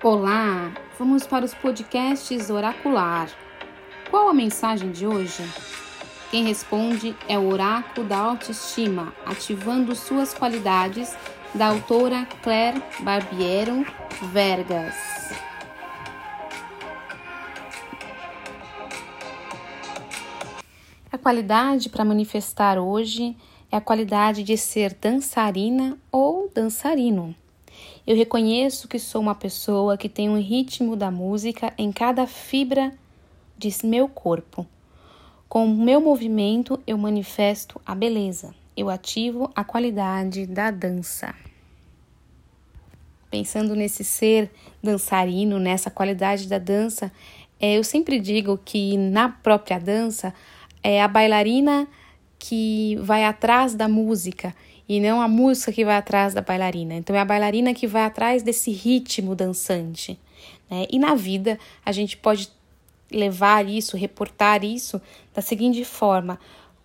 [0.00, 3.28] Olá, vamos para os podcasts Oracular.
[4.08, 5.42] Qual a mensagem de hoje?
[6.30, 11.16] Quem responde é o Oráculo da Autoestima, ativando suas qualidades,
[11.52, 13.84] da autora Claire Barbiero
[14.30, 14.94] Vergas.
[21.10, 23.36] A qualidade para manifestar hoje
[23.68, 27.34] é a qualidade de ser dançarina ou dançarino.
[28.08, 32.90] Eu reconheço que sou uma pessoa que tem um ritmo da música em cada fibra
[33.58, 34.66] de meu corpo.
[35.46, 41.34] Com o meu movimento, eu manifesto a beleza, eu ativo a qualidade da dança.
[43.30, 44.50] Pensando nesse ser
[44.82, 47.12] dançarino, nessa qualidade da dança,
[47.60, 50.32] é, eu sempre digo que na própria dança
[50.82, 51.86] é a bailarina
[52.38, 54.54] que vai atrás da música
[54.88, 56.94] e não a música que vai atrás da bailarina.
[56.94, 60.18] Então é a bailarina que vai atrás desse ritmo dançante.
[60.70, 60.86] Né?
[60.90, 62.50] E na vida a gente pode
[63.10, 65.00] levar isso, reportar isso
[65.34, 66.38] da seguinte forma: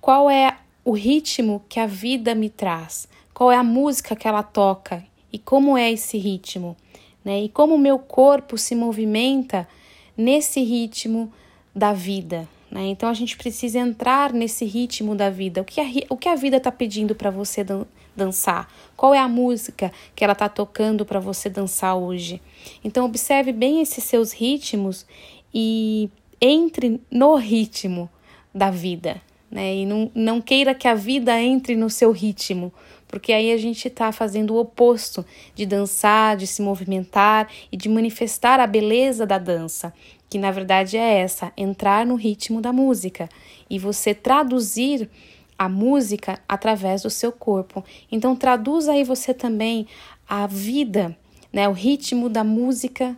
[0.00, 3.08] qual é o ritmo que a vida me traz?
[3.34, 6.76] Qual é a música que ela toca e como é esse ritmo?
[7.24, 7.42] Né?
[7.42, 9.68] E como o meu corpo se movimenta
[10.16, 11.32] nesse ritmo
[11.74, 12.48] da vida.
[12.70, 12.86] Né?
[12.86, 15.60] Então a gente precisa entrar nesse ritmo da vida.
[15.60, 17.84] O que a, o que a vida está pedindo para você dan
[18.16, 18.68] dançar?
[18.96, 22.40] Qual é a música que ela está tocando para você dançar hoje?
[22.84, 25.06] Então observe bem esses seus ritmos
[25.54, 26.10] e
[26.40, 28.10] entre no ritmo
[28.54, 29.20] da vida.
[29.50, 29.76] Né?
[29.76, 32.72] E não, não queira que a vida entre no seu ritmo,
[33.10, 37.88] porque aí a gente está fazendo o oposto de dançar, de se movimentar e de
[37.88, 39.92] manifestar a beleza da dança
[40.30, 43.28] que na verdade é essa: entrar no ritmo da música
[43.68, 45.10] e você traduzir
[45.58, 47.84] a música através do seu corpo.
[48.10, 49.86] Então traduza aí você também
[50.26, 51.14] a vida,
[51.52, 53.16] né, o ritmo da música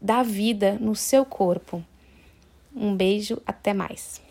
[0.00, 1.84] da vida no seu corpo.
[2.74, 4.22] Um beijo, até mais.